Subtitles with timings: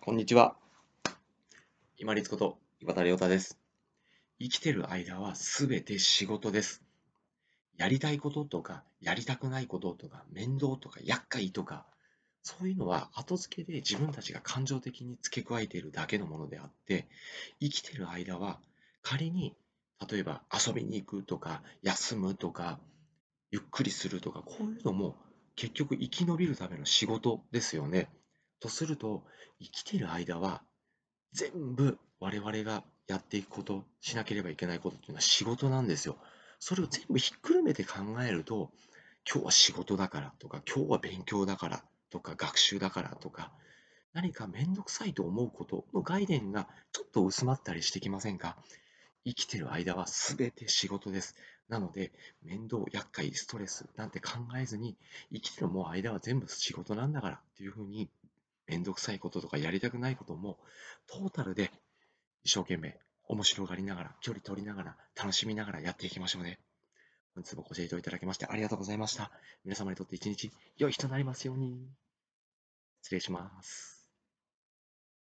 [0.00, 0.56] こんにちは。
[1.98, 3.58] 今立こと岩田亮太です。
[4.38, 6.82] 生きてる間はすべて仕事です。
[7.76, 11.84] やりたいこととか、やりたくないこととか、面倒とか、厄介とか、
[12.42, 17.06] そういうのは後付けで自分たちが感情的に付け加えているだけのものであって、
[17.60, 18.60] 生きてる間は
[19.02, 19.54] 仮に、
[20.10, 22.78] 例えば遊びに行くとか、休むとか、
[23.50, 25.16] ゆっくりするとか、こういうのも
[25.56, 28.08] 結局生き延びるための仕事ですよね。
[28.60, 29.24] とすると、
[29.60, 30.62] 生きてる間は
[31.32, 36.16] 全部我々がやっていくこと、しなければいけないことっていうのは仕事なんですよ。
[36.58, 38.70] それを全部ひっくるめて考えると、
[39.30, 43.52] 今日は仕事だからとか、今日は勉強だからとか、学習だからとか、
[44.14, 48.56] 何かめんどくさいと思うことの概念がちょっと薄まったりしてきませんか？
[49.24, 51.36] 生きてる間は全て仕事です。
[51.68, 52.12] なので、
[52.42, 54.96] 面倒、厄介、ストレスなんて考えずに、
[55.32, 58.08] 生きてるもう間は全部仕事なんだからっていうふうに、
[58.68, 60.58] めんどくさいこととかやりたくないことも、
[61.06, 61.70] トータルで
[62.44, 66.58] 一生懸命面白がりながら、距離取りながら、楽しみながらやっていきましょうね。
[67.34, 69.30] 本日もご清聴いただきましてありがとうございました。
[69.64, 71.88] 皆様にとって一日良い日となりますように。
[73.02, 73.97] 失礼します。